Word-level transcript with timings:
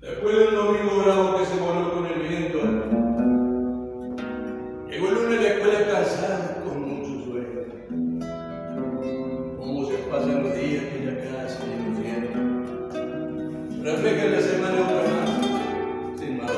Después 0.00 0.34
del 0.34 0.54
domingo 0.54 1.02
bravo 1.04 1.36
que 1.36 1.44
se 1.44 1.56
voló 1.56 1.92
con 1.92 2.06
el 2.06 2.20
viento, 2.26 2.58
llegó 4.88 5.08
el 5.08 5.14
lunes 5.14 5.42
la 5.42 5.48
escuela 5.48 5.86
cansado 5.92 6.64
con 6.64 6.80
mucho 6.88 7.22
sueño. 7.26 7.60
Cómo 9.58 9.86
se 9.90 9.98
pasan 10.10 10.42
los 10.42 10.54
días 10.54 10.84
en 10.96 11.04
la 11.04 11.16
casa 11.20 11.58
y 11.66 11.68
luciendo. 11.90 12.32
Refleja 13.82 14.24
la 14.24 14.40
semana 14.40 14.80
otra 14.80 15.02
más, 15.12 16.18
sin 16.18 16.32
más 16.38 16.50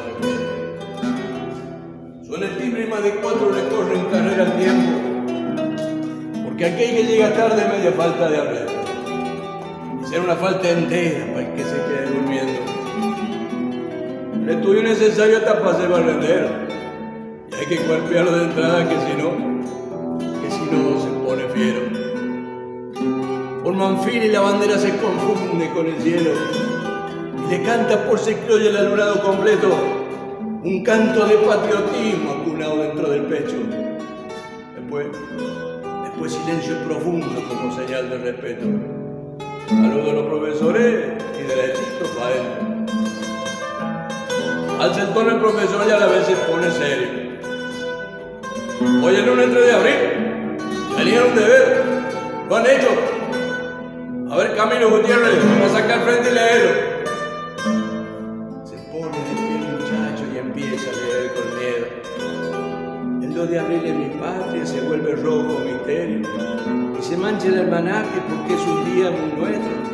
Suena 2.25 2.47
el 2.47 2.59
timbre 2.59 2.87
más 2.87 3.03
de 3.03 3.11
cuatro 3.17 3.51
le 3.51 3.69
corren 3.71 4.05
carrera 4.05 4.43
al 4.45 4.57
tiempo. 4.57 4.93
Porque 6.45 6.65
aquel 6.65 6.91
que 6.95 7.05
llega 7.07 7.35
tarde 7.35 7.67
media 7.77 7.91
falta 7.91 8.31
de 8.31 8.37
arreglo. 8.37 8.83
Será 10.09 10.23
una 10.23 10.37
falta 10.37 10.71
entera 10.71 11.27
para 11.27 11.41
el 11.41 11.55
que 11.55 11.65
se 11.65 11.75
quede 11.75 12.07
durmiendo. 12.07 12.52
El 14.43 14.49
estudio 14.49 14.83
necesario 14.83 15.37
hasta 15.39 15.61
para 15.61 15.77
ser 15.77 15.89
barrendero. 15.89 16.49
Y 17.49 17.55
hay 17.55 17.67
que 17.67 17.77
cuerpearlo 17.77 18.33
de 18.33 18.45
entrada 18.47 18.89
que 18.89 18.97
si 18.97 19.13
no, 19.23 19.31
que 20.19 20.51
si 20.51 20.65
no 20.65 21.01
se 21.01 21.09
pone 21.25 21.45
fiero. 21.55 21.81
Por 23.63 23.75
Manfil 23.75 24.25
y 24.25 24.29
la 24.31 24.41
bandera 24.41 24.77
se 24.79 24.97
confunde 24.97 25.71
con 25.71 25.87
el 25.87 26.03
cielo 26.03 26.31
y 27.39 27.51
le 27.53 27.63
canta 27.63 28.05
por 28.09 28.19
secreto 28.19 28.57
el 28.57 28.77
alumnado 28.77 29.23
completo 29.23 29.69
un 30.65 30.83
canto 30.83 31.25
de 31.25 31.37
patriotismo 31.37 32.33
acunado 32.33 32.79
dentro 32.79 33.11
del 33.11 33.23
pecho. 33.27 33.57
Después, 34.75 35.07
después 36.03 36.33
silencio 36.33 36.79
profundo 36.89 37.29
como 37.49 37.73
señal 37.77 38.11
de 38.11 38.19
respeto. 38.19 38.67
Saludo 39.69 40.11
a 40.11 40.15
los 40.15 40.27
profesores 40.27 41.13
y 41.39 41.43
derechitos 41.45 42.09
para 42.19 42.27
adentro. 42.27 42.72
Al 44.83 44.93
sentón 44.93 45.31
el 45.31 45.39
profesor 45.39 45.87
ya 45.87 45.97
la 45.97 46.07
vez 46.07 46.27
se 46.27 46.35
pone 46.35 46.69
serio. 46.73 47.39
Hoy 49.01 49.15
el 49.15 49.27
lunes 49.27 49.51
3 49.53 49.65
de 49.65 49.73
abril, 49.73 49.95
tenían 50.97 51.27
un 51.29 51.37
deber, 51.37 51.85
lo 52.49 52.57
han 52.57 52.67
hecho. 52.67 52.89
A 54.29 54.37
ver, 54.39 54.57
Camilo 54.57 54.91
Gutiérrez, 54.91 55.39
vamos 55.39 55.71
a 55.71 55.79
sacar 55.79 56.01
frente 56.01 56.31
y 56.31 56.35
leerlo. 56.35 56.71
Se 58.65 58.77
pone 58.91 59.19
de 59.19 59.35
pie 59.37 59.55
el 59.55 59.67
muchacho 59.79 60.25
y 60.35 60.39
empieza 60.39 60.91
a 60.91 60.95
leer 60.95 61.33
con 61.33 61.47
miedo. 61.61 61.87
El 63.23 63.35
2 63.35 63.51
de 63.51 63.59
abril 63.61 63.83
en 63.85 63.99
mi 64.01 64.19
patria 64.19 64.67
se 64.67 64.81
vuelve 64.81 65.15
rojo 65.15 65.61
misterio 65.61 66.29
y 66.99 67.03
se 67.05 67.17
mancha 67.17 67.47
el 67.47 67.61
almanaque 67.61 68.21
porque 68.29 68.55
es 68.55 68.63
un 68.63 68.85
día 68.93 69.13
muy 69.13 69.31
nuestro 69.41 69.93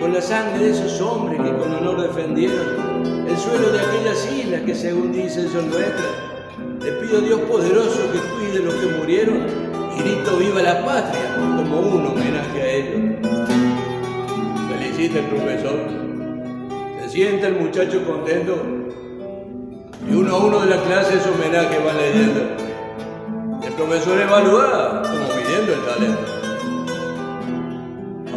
con 0.00 0.12
la 0.12 0.20
sangre 0.20 0.58
de 0.58 0.70
esos 0.72 1.00
hombres 1.00 1.40
que 1.40 1.56
con 1.56 1.72
honor 1.72 2.02
defendieron 2.02 2.93
el 3.04 3.36
suelo 3.36 3.70
de 3.72 3.80
aquellas 3.80 4.32
islas 4.32 4.60
que 4.62 4.74
según 4.74 5.12
dicen 5.12 5.48
son 5.48 5.70
nuestras. 5.70 6.12
Le 6.82 6.92
pido 6.92 7.18
a 7.18 7.20
Dios 7.20 7.40
poderoso 7.40 8.00
que 8.12 8.18
cuide 8.18 8.64
los 8.64 8.74
que 8.74 8.86
murieron 8.86 9.46
y 9.96 10.02
grito 10.02 10.36
viva 10.36 10.62
la 10.62 10.84
patria 10.84 11.34
como 11.36 11.80
un 11.80 12.06
homenaje 12.06 12.62
a 12.62 12.70
ellos. 12.70 13.00
Felicita 14.68 15.18
el 15.18 15.24
profesor. 15.26 15.78
Se 17.02 17.08
sienta 17.10 17.48
el 17.48 17.54
muchacho 17.54 18.04
contento 18.04 18.62
y 20.08 20.14
uno 20.14 20.36
a 20.36 20.44
uno 20.44 20.60
de 20.60 20.70
la 20.70 20.82
clase 20.82 21.20
su 21.20 21.30
homenaje 21.30 21.78
va 21.78 21.92
leyendo. 21.94 22.40
El 23.66 23.72
profesor 23.72 24.20
evalúa 24.20 25.02
como 25.02 25.26
midiendo 25.34 25.72
el 25.72 25.80
talento. 25.84 26.34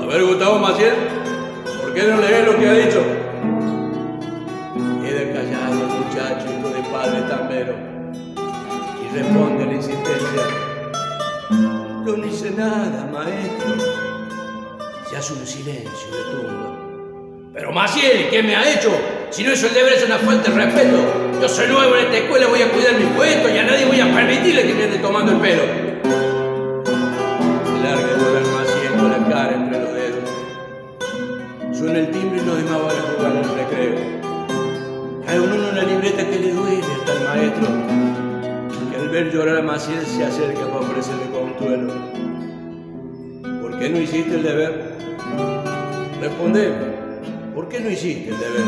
A 0.01 0.05
ver, 0.05 0.23
Gustavo 0.23 0.59
Maciel, 0.59 0.93
¿por 1.81 1.93
qué 1.93 2.03
no 2.03 2.21
lees 2.21 2.45
lo 2.45 2.57
que 2.57 2.69
ha 2.69 2.73
dicho? 2.73 3.26
Responde 9.17 9.65
la 9.65 9.73
insistencia. 9.73 10.43
No 11.49 12.25
hice 12.25 12.51
nada, 12.51 13.09
maestro. 13.11 13.75
Se 15.09 15.17
hace 15.17 15.33
un 15.33 15.47
silencio 15.47 16.07
de 16.11 16.23
tumba. 16.31 16.77
Pero 17.53 17.71
Maciel, 17.71 18.29
¿qué 18.29 18.43
me 18.43 18.55
ha 18.55 18.71
hecho? 18.71 18.91
Si 19.31 19.43
no 19.43 19.51
hizo 19.53 19.67
el 19.67 19.73
deber 19.73 19.93
es 19.93 20.05
una 20.05 20.19
falta 20.19 20.51
de 20.51 20.65
respeto. 20.65 20.97
Yo 21.41 21.49
soy 21.49 21.67
nuevo 21.67 21.95
en 21.95 22.05
esta 22.05 22.17
escuela, 22.17 22.47
voy 22.47 22.61
a 22.61 22.71
cuidar 22.71 22.93
mi 22.93 23.05
puesto 23.05 23.49
y 23.49 23.57
a 23.57 23.63
nadie 23.63 23.85
voy 23.85 23.99
a 23.99 24.13
permitirle 24.13 24.67
que 24.67 24.73
me 24.73 24.83
ande 24.83 24.97
tomando 24.99 25.31
el 25.31 25.39
pelo. 25.39 25.63
Larga 27.83 28.17
llorar 28.17 28.43
Maciel 28.43 28.93
con 28.97 29.11
la 29.11 29.29
cara 29.29 29.53
entre 29.55 29.79
los 29.79 29.93
dedos. 29.93 30.29
Suena 31.77 31.99
el 31.99 32.11
timbre 32.11 32.41
y 32.41 32.45
los 32.45 32.57
demás 32.57 32.81
van 32.83 32.95
a 32.95 33.16
ver 39.23 39.33
llorar 39.33 39.57
a 39.57 39.61
Maciel 39.63 40.05
se 40.05 40.23
acerca 40.23 40.59
para 40.67 40.79
ofrecerle 40.79 41.25
consuelo. 41.31 41.91
¿Por 43.61 43.79
qué 43.79 43.89
no 43.89 43.99
hiciste 43.99 44.35
el 44.35 44.43
deber? 44.43 44.93
Responde, 46.21 46.71
¿por 47.55 47.67
qué 47.67 47.79
no 47.79 47.89
hiciste 47.89 48.29
el 48.29 48.37
deber? 48.37 48.67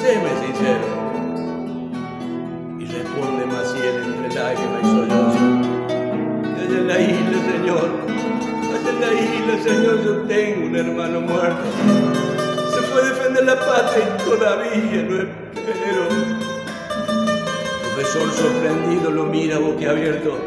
Séme 0.00 0.30
sincero. 0.46 0.86
Y 2.78 2.84
responde 2.84 3.46
Maciel 3.46 3.96
entre 4.04 4.28
lágrimas 4.40 4.80
y 4.80 4.86
sollozo. 4.86 5.44
Allá 6.60 6.78
en 6.78 6.86
la 6.86 7.00
isla, 7.00 7.38
Señor, 7.50 7.90
en 8.90 9.00
la 9.00 9.12
isla, 9.12 9.62
Señor, 9.64 10.04
yo 10.04 10.12
tengo 10.28 10.66
un 10.66 10.76
hermano 10.76 11.20
muerto. 11.20 11.64
Se 12.70 12.78
a 12.78 13.02
defender 13.08 13.44
la 13.44 13.58
patria 13.58 14.04
y 14.04 14.22
todavía 14.22 15.02
no 15.02 15.16
espero. 15.18 16.27
Profesor 17.98 18.32
sorprendido 18.32 19.10
lo 19.10 19.24
mira 19.24 19.58
boquiabierto 19.58 20.38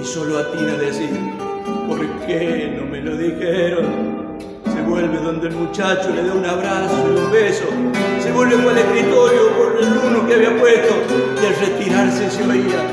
y 0.00 0.04
solo 0.04 0.38
atina 0.38 0.74
a 0.74 0.76
decir, 0.76 1.10
¿por 1.88 1.98
qué 2.24 2.76
no 2.78 2.86
me 2.86 3.00
lo 3.00 3.16
dijeron? 3.16 4.36
Se 4.72 4.82
vuelve 4.82 5.18
donde 5.18 5.48
el 5.48 5.54
muchacho 5.56 6.10
le 6.10 6.22
da 6.22 6.32
un 6.32 6.44
abrazo 6.44 6.94
y 7.12 7.18
un 7.18 7.32
beso. 7.32 7.64
Se 8.20 8.30
vuelve 8.30 8.56
para 8.58 8.70
el 8.70 8.86
escritorio 8.86 9.48
por 9.58 9.82
el 9.82 9.98
uno 9.98 10.28
que 10.28 10.34
había 10.34 10.56
puesto 10.56 10.94
y 11.42 11.46
al 11.46 11.56
retirarse 11.56 12.30
se 12.30 12.44
oía, 12.44 12.84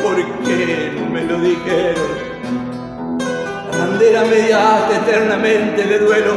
¿por 0.00 0.14
qué 0.46 0.92
no 0.94 1.10
me 1.10 1.24
lo 1.24 1.40
dijeron? 1.40 3.18
La 3.72 3.78
bandera 3.78 4.24
media 4.26 4.76
hasta 4.76 4.96
eternamente 4.96 5.82
de 5.82 5.98
duelo 5.98 6.34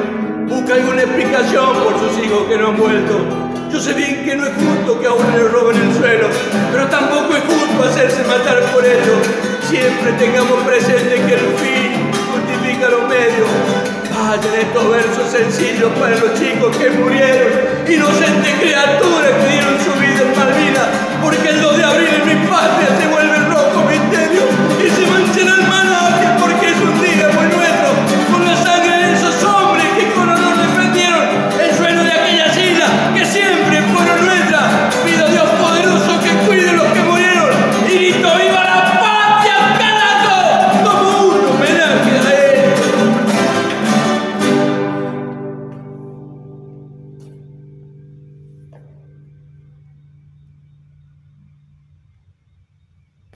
busca 0.48 0.74
alguna 0.74 1.04
explicación 1.04 1.76
por 1.76 2.00
sus 2.00 2.26
hijos 2.26 2.48
que 2.50 2.58
no 2.58 2.70
han 2.70 2.78
vuelto. 2.78 3.37
Yo 3.72 3.80
sé 3.80 3.94
bien 3.94 4.24
que 4.24 4.36
no 4.36 4.46
es 4.46 4.54
justo 4.54 5.00
que 5.00 5.08
a 5.08 5.14
uno 5.14 5.30
le 5.36 5.44
roben 5.50 5.78
el 5.78 5.94
suelo, 5.96 6.28
pero 6.72 6.88
tampoco 6.88 7.36
es 7.36 7.44
justo 7.44 7.84
hacerse 7.84 8.24
matar 8.24 8.62
por 8.74 8.84
ello. 8.86 9.16
Siempre 9.62 10.14
tengamos 10.14 10.64
presente 10.64 11.16
que 11.16 11.34
el 11.34 11.48
fin 11.60 12.12
justifica 12.32 12.90
los 12.90 13.08
medios. 13.10 13.48
Vayan 14.12 14.56
estos 14.60 14.90
versos 14.90 15.30
sencillos 15.32 15.92
para 16.00 16.18
los 16.18 16.34
chicos 16.40 16.76
que 16.78 16.90
murieron, 16.92 17.52
inocentes 17.88 18.54
criaturas 18.60 19.32
que 19.44 19.52
dieron 19.52 19.78
su 19.84 19.92
vida 20.00 20.22
en 20.26 20.40
mal 20.40 20.57